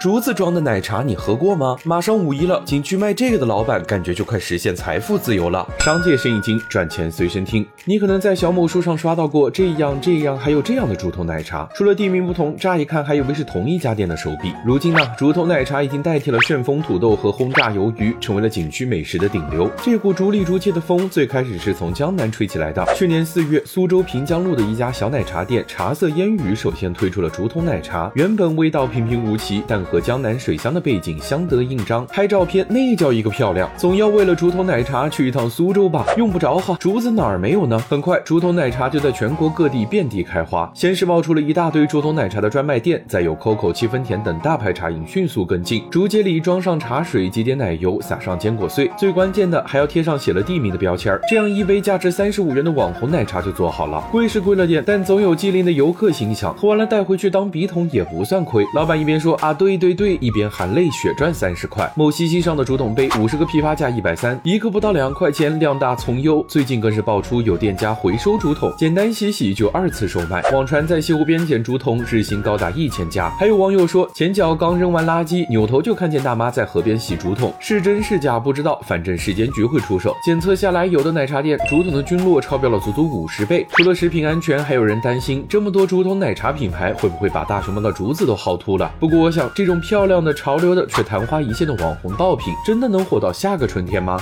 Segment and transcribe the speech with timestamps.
[0.00, 1.76] 竹子装的奶茶你喝过吗？
[1.84, 5.68] 马上五一了，景区卖这个的老板感觉就快实现财富自由了。
[5.80, 7.64] 商界生意经，赚钱随身听。
[7.84, 14.52] 你可能在小某书上刷到过这样这样还有这样的竹筒奶茶，除了地名不同，乍一看还以为是同一家店的手笔。
[14.64, 19.70] 如今呢，竹筒奶茶已经代替了旋风土豆和轰炸鱿鱼，成为了景区美食的顶流。
[19.82, 22.82] 这股竹里竹气的风最开始是从江南吹起来的。
[22.96, 33.70] 去年四月，苏州平江路的一家小奶茶店茶色烟雨首先推出了竹筒奶茶，原本味道平平无奇，但和江南水乡的背景相得益彰，拍照片那叫一个漂亮。
[33.76, 36.04] 总要为了竹筒奶茶去一趟苏州吧？
[36.16, 37.78] 用不着哈，竹子哪儿没有呢？
[37.88, 40.70] 很快，竹筒奶茶就在全国各地遍地开花。
[40.74, 45.82] 先是冒出了一大堆竹筒奶茶的专卖店，再有 COCO、七分甜等大牌茶饮迅速跟进。
[45.90, 54.02] 竹节里装上茶水，挤点奶油，撒上坚果碎，最关键的还要贴上写了地名的标签儿，这样一杯价值三十五元的网红奶茶就做好了。
[54.10, 58.64] 贵是贵了点，但总有机灵的游客心想，喝完了带回去当笔筒也不算亏。
[58.74, 60.18] 老板一边说啊，对对对对。
[60.20, 66.44] 一边含泪血赚三十块，某西西上的竹筒杯五十个批发价一百三，一个不到两块钱，量大从优。
[66.48, 70.42] 最近更是爆出有店家回收竹筒，简单洗洗就二次售卖。
[70.52, 73.28] 网传在西湖边捡竹筒日薪高达一千加。
[73.30, 80.14] 还有网友说，前脚刚扔完垃圾，扭头就看见大妈在河边洗竹筒，是真是假不知道，反正市监局会出手。
[80.24, 83.66] 检测下来，有的奶茶店竹筒的菌落超标了足足五十倍。
[83.72, 88.92] 除了食品安全，还有人担心这么多竹筒奶茶品牌会不会把大熊猫的竹子都薅秃了？
[89.00, 90.22] 不过我想这这种漂亮。
[90.22, 94.18] 的潮流的却昙花一现的网红爆品，真的能火到下个春天吗？